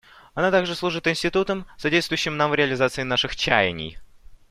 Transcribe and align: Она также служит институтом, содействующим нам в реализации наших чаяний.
Она 0.33 0.49
также 0.49 0.73
служит 0.73 1.05
институтом, 1.05 1.67
содействующим 1.77 2.35
нам 2.35 2.49
в 2.49 2.55
реализации 2.55 3.03
наших 3.03 3.35
чаяний. 3.35 3.99